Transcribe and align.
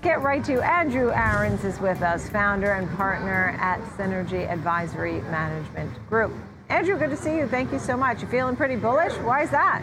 get 0.00 0.22
right 0.22 0.44
to 0.44 0.60
Andrew 0.60 1.10
Ahrens 1.10 1.64
is 1.64 1.80
with 1.80 2.02
us, 2.02 2.28
founder 2.28 2.72
and 2.72 2.88
partner 2.96 3.56
at 3.58 3.80
Synergy 3.96 4.48
Advisory 4.48 5.20
Management 5.22 5.92
Group. 6.08 6.32
Andrew, 6.68 6.98
good 6.98 7.10
to 7.10 7.16
see 7.16 7.36
you. 7.36 7.48
Thank 7.48 7.72
you 7.72 7.78
so 7.78 7.96
much. 7.96 8.22
You 8.22 8.28
feeling 8.28 8.54
pretty 8.54 8.76
bullish? 8.76 9.12
Why 9.18 9.42
is 9.42 9.50
that? 9.50 9.82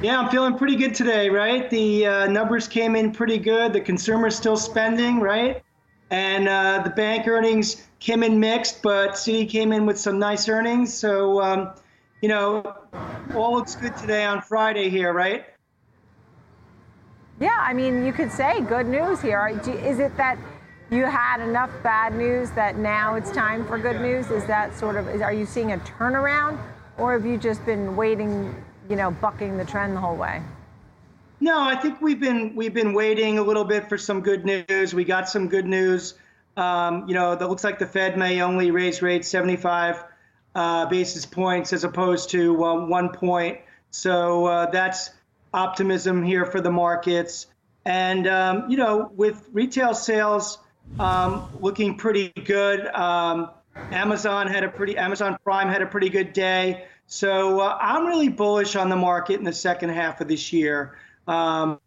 Yeah, 0.00 0.20
I'm 0.20 0.30
feeling 0.30 0.56
pretty 0.56 0.76
good 0.76 0.94
today, 0.94 1.28
right? 1.28 1.68
The 1.68 2.06
uh, 2.06 2.26
numbers 2.28 2.68
came 2.68 2.94
in 2.94 3.12
pretty 3.12 3.38
good. 3.38 3.72
The 3.72 3.80
consumer's 3.80 4.36
still 4.36 4.56
spending, 4.56 5.20
right? 5.20 5.62
And 6.10 6.48
uh, 6.48 6.82
the 6.84 6.90
bank 6.90 7.26
earnings 7.26 7.86
came 7.98 8.22
in 8.22 8.38
mixed, 8.38 8.82
but 8.82 9.12
Citi 9.12 9.48
came 9.48 9.72
in 9.72 9.86
with 9.86 9.98
some 9.98 10.18
nice 10.18 10.48
earnings. 10.48 10.94
So, 10.94 11.42
um, 11.42 11.72
you 12.22 12.28
know, 12.28 12.62
all 13.34 13.54
looks 13.54 13.74
good 13.76 13.96
today 13.96 14.24
on 14.24 14.40
Friday 14.40 14.88
here, 14.88 15.12
right? 15.12 15.46
Yeah, 17.40 17.56
I 17.60 17.72
mean, 17.72 18.04
you 18.04 18.12
could 18.12 18.32
say 18.32 18.60
good 18.62 18.86
news 18.86 19.20
here. 19.20 19.46
Is 19.46 20.00
it 20.00 20.16
that 20.16 20.38
you 20.90 21.04
had 21.04 21.40
enough 21.40 21.70
bad 21.82 22.14
news 22.14 22.50
that 22.52 22.78
now 22.78 23.14
it's 23.14 23.30
time 23.30 23.64
for 23.66 23.78
good 23.78 24.00
news? 24.00 24.30
Is 24.30 24.44
that 24.46 24.76
sort 24.76 24.96
of, 24.96 25.06
are 25.22 25.32
you 25.32 25.46
seeing 25.46 25.72
a 25.72 25.78
turnaround 25.78 26.58
or 26.96 27.12
have 27.12 27.24
you 27.24 27.38
just 27.38 27.64
been 27.64 27.94
waiting, 27.94 28.54
you 28.88 28.96
know, 28.96 29.12
bucking 29.12 29.56
the 29.56 29.64
trend 29.64 29.94
the 29.94 30.00
whole 30.00 30.16
way? 30.16 30.42
No, 31.40 31.60
I 31.60 31.76
think 31.76 32.00
we've 32.00 32.18
been 32.18 32.56
we've 32.56 32.74
been 32.74 32.92
waiting 32.92 33.38
a 33.38 33.42
little 33.42 33.64
bit 33.64 33.88
for 33.88 33.96
some 33.96 34.22
good 34.22 34.44
news. 34.44 34.92
We 34.92 35.04
got 35.04 35.28
some 35.28 35.48
good 35.48 35.66
news. 35.66 36.14
Um, 36.56 37.06
you 37.06 37.14
know, 37.14 37.36
that 37.36 37.48
looks 37.48 37.62
like 37.62 37.78
the 37.78 37.86
Fed 37.86 38.18
may 38.18 38.42
only 38.42 38.72
raise 38.72 39.02
rates 39.02 39.28
75 39.28 40.02
uh, 40.56 40.86
basis 40.86 41.24
points 41.24 41.72
as 41.72 41.84
opposed 41.84 42.30
to 42.30 42.64
uh, 42.64 42.86
one 42.86 43.10
point. 43.10 43.58
So 43.92 44.46
uh, 44.46 44.70
that's 44.70 45.10
optimism 45.52 46.22
here 46.22 46.44
for 46.46 46.60
the 46.60 46.70
markets. 46.70 47.46
And 47.84 48.26
um, 48.26 48.70
you 48.70 48.76
know, 48.76 49.10
with 49.14 49.48
retail 49.52 49.94
sales 49.94 50.58
um, 50.98 51.48
looking 51.60 51.96
pretty 51.96 52.32
good. 52.44 52.86
Um, 52.88 53.50
Amazon 53.92 54.46
had 54.48 54.64
a 54.64 54.68
pretty 54.68 54.96
Amazon 54.96 55.38
Prime 55.44 55.68
had 55.68 55.82
a 55.82 55.86
pretty 55.86 56.08
good 56.08 56.32
day. 56.32 56.86
So 57.06 57.60
uh, 57.60 57.78
I'm 57.80 58.06
really 58.06 58.28
bullish 58.28 58.76
on 58.76 58.88
the 58.88 58.96
market 58.96 59.38
in 59.38 59.44
the 59.44 59.52
second 59.52 59.90
half 59.90 60.20
of 60.20 60.28
this 60.28 60.52
year. 60.52 60.98
Um, 61.26 61.78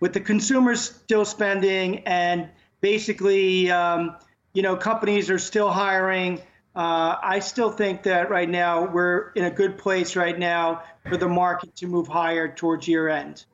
with 0.00 0.12
the 0.12 0.20
consumers 0.20 0.80
still 0.80 1.24
spending 1.24 2.00
and 2.00 2.48
basically, 2.80 3.70
um, 3.70 4.16
you 4.52 4.62
know, 4.62 4.76
companies 4.76 5.30
are 5.30 5.38
still 5.38 5.70
hiring. 5.70 6.40
Uh, 6.78 7.18
I 7.24 7.40
still 7.40 7.72
think 7.72 8.04
that 8.04 8.30
right 8.30 8.48
now 8.48 8.86
we're 8.86 9.32
in 9.32 9.46
a 9.46 9.50
good 9.50 9.78
place 9.78 10.14
right 10.14 10.38
now 10.38 10.84
for 11.08 11.16
the 11.16 11.26
market 11.26 11.74
to 11.74 11.88
move 11.88 12.06
higher 12.06 12.46
towards 12.46 12.86
year 12.86 13.08
end. 13.08 13.44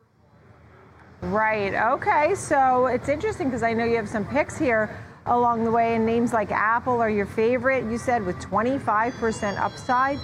Right. 1.23 1.73
Okay. 1.73 2.35
So 2.35 2.85
it's 2.85 3.09
interesting 3.09 3.49
because 3.49 3.63
I 3.63 3.73
know 3.73 3.87
you 3.87 3.97
have 3.97 4.11
some 4.11 4.27
picks 4.27 4.59
here 4.59 4.95
along 5.25 5.65
the 5.65 5.71
way, 5.71 5.95
and 5.95 6.05
names 6.05 6.35
like 6.35 6.53
Apple 6.53 7.01
are 7.01 7.09
your 7.09 7.25
favorite. 7.25 7.91
You 7.91 7.97
said 7.97 8.27
with 8.27 8.37
25% 8.41 9.59
upside. 9.59 10.19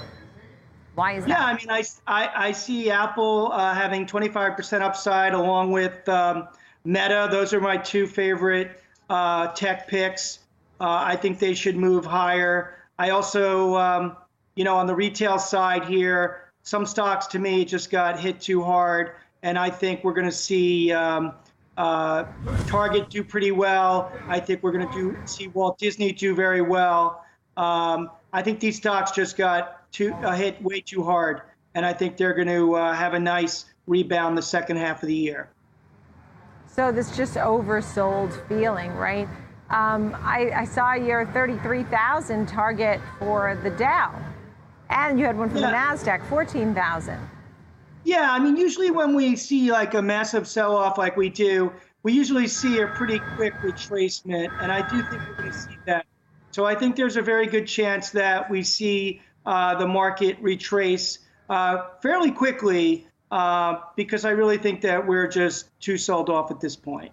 Why 0.95 1.15
is 1.15 1.25
that? 1.25 1.31
Yeah, 1.31 1.43
I 1.43 1.56
mean, 1.56 1.71
I, 1.71 1.83
I, 2.06 2.48
I 2.48 2.53
see 2.53 2.91
Apple 2.91 3.51
uh, 3.51 3.73
having 3.73 4.05
25% 4.05 4.83
upside 4.83 5.33
along 5.33 5.73
with 5.73 6.06
um, 6.06 6.48
Meta. 6.84 7.28
Those 7.31 7.55
are 7.55 7.62
my 7.62 7.78
two 7.78 8.06
favorite 8.06 8.78
uh, 9.09 9.47
tech 9.53 9.89
picks. 9.89 10.41
Uh, 10.78 11.01
I 11.03 11.17
think 11.17 11.39
they 11.39 11.55
should 11.55 11.77
move 11.77 12.05
higher. 12.05 12.77
I 13.01 13.11
also, 13.11 13.77
um, 13.77 14.17
you 14.56 14.65
know, 14.65 14.77
on 14.77 14.87
the 14.87 14.95
retail 14.95 15.39
side 15.39 15.87
here, 15.87 16.53
some 16.65 16.84
stocks 16.84 17.27
to 17.29 17.39
me 17.39 17.65
just 17.65 17.91
got 17.91 18.20
hit 18.20 18.43
too 18.43 18.62
hard 18.62 19.12
and 19.43 19.59
I 19.59 19.70
think 19.70 20.05
we're 20.05 20.12
going 20.12 20.27
to 20.27 20.37
see 20.37 20.93
um, 20.93 21.33
uh, 21.78 22.25
Target 22.67 23.09
do 23.09 23.25
pretty 23.25 23.53
well. 23.53 24.12
I 24.28 24.39
think 24.39 24.62
we're 24.62 24.73
going 24.73 24.93
to 24.93 25.17
see 25.27 25.48
Walt 25.48 25.78
Disney 25.78 26.12
do 26.12 26.34
very 26.34 26.61
well. 26.61 27.25
Um, 27.56 28.11
I 28.34 28.43
think 28.43 28.61
these 28.61 28.77
stocks 28.77 29.12
just 29.12 29.34
got 29.34 29.91
too, 29.93 30.12
uh, 30.12 30.33
hit 30.33 30.62
way 30.62 30.83
too 30.83 31.03
hard, 31.03 31.41
and 31.75 31.87
I 31.87 31.94
think 31.94 32.19
they're 32.19 32.34
going 32.34 32.49
to 32.49 32.75
uh, 32.75 32.93
have 32.93 33.15
a 33.15 33.19
nice 33.19 33.65
rebound 33.87 34.37
the 34.37 34.43
second 34.43 34.77
half 34.77 35.03
of 35.03 35.06
the 35.06 35.15
year. 35.15 35.49
So 36.66 36.93
this 36.93 37.16
just 37.16 37.37
oversold 37.37 38.47
feeling, 38.47 38.93
right? 38.93 39.27
Um, 39.70 40.16
I, 40.22 40.50
I, 40.56 40.64
saw 40.64 40.94
your 40.94 41.26
33,000 41.26 42.48
target 42.48 43.00
for 43.20 43.56
the 43.62 43.70
Dow, 43.70 44.12
and 44.88 45.16
you 45.16 45.25
had 45.25 45.38
one 45.38 45.48
for 45.48 45.58
yeah. 45.58 45.70
the 45.70 45.76
Nasdaq, 45.76 46.26
14,000. 46.28 47.16
Yeah, 48.03 48.32
I 48.32 48.41
mean, 48.41 48.56
usually 48.56 48.91
when 48.91 49.14
we 49.14 49.36
see 49.36 49.70
like 49.70 49.94
a 49.94 50.03
massive 50.03 50.48
sell 50.48 50.75
off 50.75 50.98
like 50.98 51.16
we 51.16 51.28
do, 51.28 51.72
we 52.03 52.12
usually 52.12 52.48
see 52.48 52.80
a 52.80 52.88
pretty 52.88 53.20
quick 53.36 53.54
retracement, 53.62 54.50
and 54.60 54.72
I 54.72 54.88
do 54.88 55.03
think 55.03 55.22
we're 55.28 55.36
going 55.36 55.53
to 55.53 55.56
see 55.56 55.76
that. 55.86 56.04
So 56.50 56.64
I 56.64 56.75
think 56.75 56.97
there's 56.97 57.16
a 57.16 57.22
very 57.22 57.47
good 57.47 57.69
chance 57.69 58.10
that 58.10 58.50
we 58.50 58.64
see 58.64 59.22
uh, 59.47 59.76
the 59.76 59.86
market 59.86 60.36
retrace 60.41 61.20
uh, 61.48 61.91
fairly 62.03 62.32
quickly 62.32 63.06
uh, 63.30 63.76
because 63.94 64.25
I 64.25 64.30
really 64.30 64.59
think 64.59 64.80
that 64.80 65.06
we're 65.06 65.28
just 65.28 65.69
too 65.80 65.97
sold 65.97 66.28
off 66.28 66.50
at 66.50 66.60
this 66.60 66.75
point. 66.75 67.12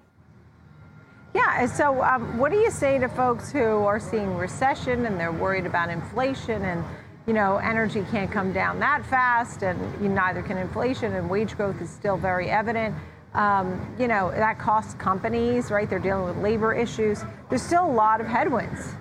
Yeah, 1.38 1.68
so 1.68 2.02
um, 2.02 2.40
what 2.40 2.52
do 2.52 2.58
you 2.58 2.72
say 2.72 2.98
to 2.98 3.08
folks 3.08 3.52
who 3.52 3.59
are 3.59 4.00
seeing 4.00 4.36
recession 4.38 5.06
and 5.06 5.20
they're 5.20 5.31
worried 5.31 5.68
about 5.68 5.92
inflation 5.92 6.64
and 6.64 6.84
you 7.28 7.34
know, 7.34 7.58
energy 7.58 8.03
can't 8.09 8.31
come 8.31 8.52
down 8.53 8.80
that 8.80 9.06
fast, 9.06 9.62
and 9.62 10.02
neither 10.02 10.42
can 10.42 10.58
inflation, 10.58 11.14
and 11.14 11.30
wage 11.30 11.58
growth 11.58 11.80
is 11.81 11.90
still 11.90 12.16
very 12.16 12.50
evident. 12.50 12.96
Um, 13.34 13.96
you 14.00 14.08
know, 14.08 14.31
that 14.31 14.58
costs 14.58 14.94
companies, 14.94 15.70
right? 15.70 15.88
They're 15.88 16.00
dealing 16.00 16.24
with 16.24 16.38
labor 16.42 16.74
issues. 16.74 17.24
There's 17.50 17.62
still 17.62 17.86
a 17.86 17.92
lot 17.92 18.22
of 18.22 18.28
headwinds. 18.28 18.94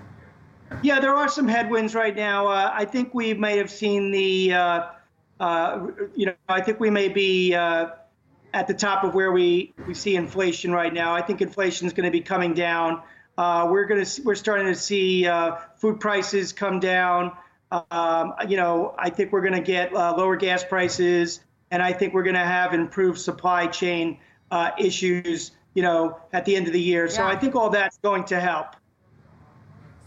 Yeah, 0.83 0.99
there 0.99 1.15
are 1.15 1.29
some 1.29 1.47
headwinds 1.47 1.95
right 1.95 2.17
now. 2.17 2.49
Uh, 2.49 2.71
I 2.75 2.85
think 2.85 3.15
we 3.15 3.33
may 3.33 3.57
have 3.57 3.71
seen 3.71 4.11
the, 4.11 4.53
uh, 4.53 4.87
uh, 5.39 5.87
you 6.17 6.27
know, 6.27 6.35
I 6.49 6.61
think 6.61 6.81
we 6.81 6.91
may 6.91 7.09
be 7.09 7.55
uh, 7.55 7.91
at 8.57 8.67
the 8.67 8.75
top 8.75 9.05
of 9.05 9.15
where 9.15 9.33
we, 9.33 9.75
we 9.87 9.93
see 9.93 10.17
inflation 10.17 10.73
right 10.73 10.93
now. 10.93 11.15
I 11.15 11.21
think 11.21 11.43
inflation 11.43 11.87
is 11.87 11.93
going 11.93 12.07
to 12.07 12.11
be 12.11 12.23
coming 12.23 12.55
down. 12.55 13.03
Uh, 13.37 13.69
we're 13.71 13.85
going 13.85 14.03
to 14.03 14.23
we're 14.23 14.35
starting 14.35 14.67
to 14.67 14.75
see 14.75 15.27
uh, 15.27 15.57
food 15.77 16.01
prices 16.01 16.55
come 16.55 16.81
down. 16.81 17.33
Um, 17.71 18.33
you 18.49 18.57
know, 18.57 18.95
I 18.99 19.11
think 19.11 19.31
we're 19.31 19.43
going 19.43 19.53
to 19.53 19.61
get 19.61 19.95
uh, 19.95 20.17
lower 20.17 20.37
gas 20.37 20.65
prices, 20.65 21.41
and 21.71 21.83
I 21.83 21.93
think 21.93 22.15
we're 22.15 22.23
going 22.23 22.37
to 22.37 22.41
have 22.41 22.73
improved 22.73 23.19
supply 23.19 23.67
chain 23.67 24.19
uh, 24.51 24.71
issues, 24.79 25.51
you 25.75 25.83
know, 25.83 26.19
at 26.33 26.47
the 26.47 26.57
end 26.57 26.67
of 26.67 26.73
the 26.73 26.81
year. 26.81 27.05
Yeah. 27.05 27.13
So 27.13 27.25
I 27.25 27.37
think 27.37 27.55
all 27.55 27.69
that's 27.69 27.99
going 27.99 28.25
to 28.27 28.41
help. 28.41 28.69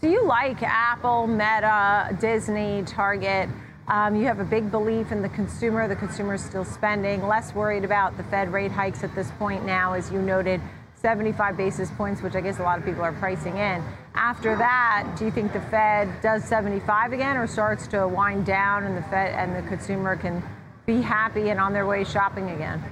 So 0.00 0.08
you 0.08 0.26
like 0.26 0.60
Apple, 0.60 1.28
Meta, 1.28 2.16
Disney, 2.18 2.82
Target. 2.84 3.48
Um, 3.88 4.14
you 4.14 4.26
have 4.26 4.38
a 4.38 4.44
big 4.44 4.70
belief 4.70 5.10
in 5.10 5.22
the 5.22 5.28
consumer. 5.30 5.88
The 5.88 5.96
consumer 5.96 6.34
is 6.34 6.44
still 6.44 6.64
spending, 6.64 7.26
less 7.26 7.54
worried 7.54 7.84
about 7.84 8.16
the 8.16 8.22
Fed 8.24 8.52
rate 8.52 8.70
hikes 8.70 9.02
at 9.02 9.14
this 9.14 9.30
point 9.32 9.64
now, 9.64 9.94
as 9.94 10.10
you 10.12 10.22
noted. 10.22 10.60
75 11.00 11.56
basis 11.56 11.90
points, 11.92 12.20
which 12.20 12.34
I 12.34 12.42
guess 12.42 12.58
a 12.58 12.62
lot 12.62 12.78
of 12.78 12.84
people 12.84 13.02
are 13.02 13.12
pricing 13.12 13.56
in. 13.56 13.82
After 14.14 14.54
that, 14.56 15.14
do 15.18 15.24
you 15.24 15.30
think 15.30 15.52
the 15.52 15.60
Fed 15.62 16.08
does 16.20 16.44
75 16.44 17.12
again 17.12 17.36
or 17.38 17.46
starts 17.46 17.86
to 17.88 18.06
wind 18.06 18.44
down 18.44 18.84
and 18.84 18.96
the 18.96 19.02
Fed 19.02 19.32
and 19.34 19.56
the 19.56 19.66
consumer 19.68 20.14
can 20.16 20.42
be 20.84 21.00
happy 21.00 21.48
and 21.48 21.58
on 21.58 21.72
their 21.72 21.86
way 21.86 22.04
shopping 22.04 22.50
again? 22.50 22.84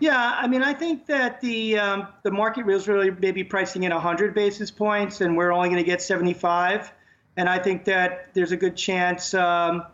Yeah, 0.00 0.36
I 0.36 0.48
mean, 0.48 0.62
I 0.62 0.72
think 0.72 1.06
that 1.06 1.40
the 1.40 1.78
um, 1.78 2.08
the 2.24 2.30
market 2.32 2.68
is 2.68 2.88
really 2.88 3.10
maybe 3.10 3.44
pricing 3.44 3.84
in 3.84 3.92
100 3.92 4.34
basis 4.34 4.68
points, 4.68 5.20
and 5.20 5.36
we're 5.36 5.52
only 5.52 5.68
going 5.68 5.78
to 5.78 5.88
get 5.88 6.02
75. 6.02 6.92
And 7.36 7.48
I 7.48 7.58
think 7.58 7.84
that 7.86 8.34
there's 8.34 8.52
a 8.52 8.56
good 8.56 8.76
chance, 8.76 9.34
um, 9.34 9.84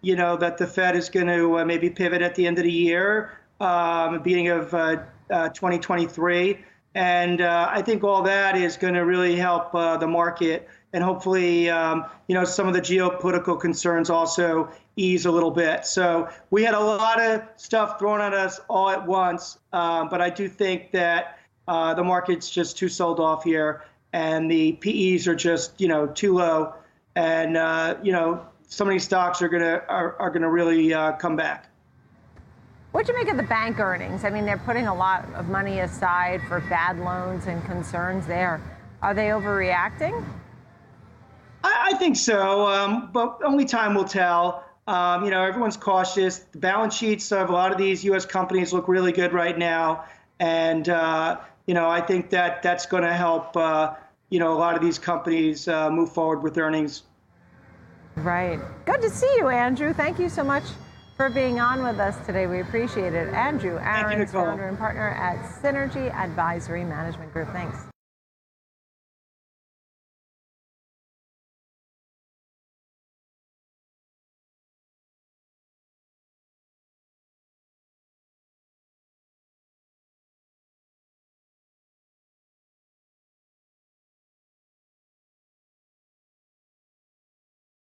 you 0.00 0.16
know, 0.16 0.36
that 0.36 0.58
the 0.58 0.66
Fed 0.66 0.96
is 0.96 1.08
going 1.08 1.26
to 1.26 1.58
uh, 1.58 1.64
maybe 1.64 1.90
pivot 1.90 2.22
at 2.22 2.34
the 2.34 2.46
end 2.46 2.58
of 2.58 2.64
the 2.64 2.72
year, 2.72 3.32
um, 3.60 4.22
beginning 4.22 4.48
of 4.48 4.72
uh, 4.72 5.02
uh, 5.30 5.48
2023. 5.50 6.64
And 6.94 7.42
uh, 7.42 7.68
I 7.70 7.82
think 7.82 8.02
all 8.04 8.22
that 8.22 8.56
is 8.56 8.78
going 8.78 8.94
to 8.94 9.00
really 9.00 9.36
help 9.36 9.74
uh, 9.74 9.98
the 9.98 10.06
market. 10.06 10.66
And 10.94 11.04
hopefully, 11.04 11.68
um, 11.68 12.06
you 12.26 12.34
know, 12.34 12.44
some 12.44 12.66
of 12.66 12.72
the 12.72 12.80
geopolitical 12.80 13.60
concerns 13.60 14.08
also 14.08 14.70
ease 14.96 15.26
a 15.26 15.30
little 15.30 15.50
bit. 15.50 15.84
So 15.84 16.30
we 16.50 16.64
had 16.64 16.72
a 16.72 16.80
lot 16.80 17.20
of 17.20 17.42
stuff 17.56 17.98
thrown 17.98 18.22
at 18.22 18.32
us 18.32 18.60
all 18.70 18.88
at 18.88 19.06
once. 19.06 19.58
Um, 19.74 20.08
but 20.08 20.22
I 20.22 20.30
do 20.30 20.48
think 20.48 20.92
that 20.92 21.38
uh, 21.68 21.92
the 21.92 22.02
market's 22.02 22.48
just 22.48 22.78
too 22.78 22.88
sold 22.88 23.20
off 23.20 23.44
here. 23.44 23.84
And 24.14 24.50
the 24.50 24.72
PEs 24.72 25.28
are 25.28 25.34
just, 25.34 25.78
you 25.78 25.88
know, 25.88 26.06
too 26.06 26.32
low. 26.32 26.72
And, 27.16 27.56
uh, 27.56 27.96
you 28.02 28.12
know, 28.12 28.46
some 28.68 28.86
of 28.86 28.92
these 28.92 29.04
stocks 29.04 29.42
are 29.42 29.48
going 29.48 29.62
to 29.62 29.82
are, 29.88 30.16
are 30.20 30.30
to 30.30 30.48
really 30.48 30.92
uh, 30.92 31.12
come 31.12 31.34
back. 31.34 31.68
What 32.92 33.06
do 33.06 33.12
you 33.12 33.18
make 33.18 33.28
of 33.28 33.36
the 33.36 33.42
bank 33.42 33.78
earnings? 33.78 34.24
I 34.24 34.30
mean, 34.30 34.46
they're 34.46 34.58
putting 34.58 34.86
a 34.86 34.94
lot 34.94 35.24
of 35.34 35.48
money 35.48 35.80
aside 35.80 36.40
for 36.48 36.60
bad 36.60 36.98
loans 36.98 37.46
and 37.46 37.64
concerns 37.64 38.26
there. 38.26 38.60
Are 39.02 39.14
they 39.14 39.28
overreacting? 39.28 40.24
I, 41.64 41.90
I 41.92 41.98
think 41.98 42.16
so, 42.16 42.66
um, 42.66 43.10
but 43.12 43.40
only 43.44 43.64
time 43.64 43.94
will 43.94 44.04
tell. 44.04 44.64
Um, 44.86 45.24
you 45.24 45.30
know, 45.30 45.42
everyone's 45.42 45.76
cautious. 45.76 46.38
The 46.38 46.58
balance 46.58 46.94
sheets 46.94 47.32
of 47.32 47.50
a 47.50 47.52
lot 47.52 47.72
of 47.72 47.78
these 47.78 48.04
U.S. 48.04 48.24
companies 48.24 48.72
look 48.72 48.88
really 48.88 49.12
good 49.12 49.32
right 49.32 49.56
now, 49.56 50.04
and 50.38 50.88
uh, 50.88 51.38
you 51.66 51.74
know 51.74 51.88
I 51.88 52.00
think 52.00 52.30
that 52.30 52.62
that's 52.62 52.86
going 52.86 53.02
to 53.02 53.12
help 53.12 53.56
uh, 53.56 53.94
you 54.30 54.38
know 54.38 54.52
a 54.52 54.58
lot 54.58 54.74
of 54.74 54.82
these 54.82 54.98
companies 54.98 55.68
uh, 55.68 55.90
move 55.90 56.12
forward 56.12 56.42
with 56.42 56.58
earnings. 56.58 57.02
Right. 58.16 58.58
Good 58.86 59.02
to 59.02 59.10
see 59.10 59.32
you, 59.36 59.48
Andrew. 59.48 59.92
Thank 59.92 60.18
you 60.18 60.28
so 60.28 60.42
much 60.42 60.64
for 61.16 61.30
being 61.30 61.60
on 61.60 61.82
with 61.82 61.98
us 61.98 62.16
today. 62.26 62.46
We 62.46 62.60
appreciate 62.60 63.14
it. 63.14 63.32
Andrew 63.34 63.78
Aaron, 63.78 64.26
founder 64.26 64.68
and 64.68 64.78
partner 64.78 65.10
at 65.10 65.38
Synergy 65.62 66.14
Advisory 66.14 66.84
Management 66.84 67.32
Group. 67.32 67.52
Thanks. 67.52 67.76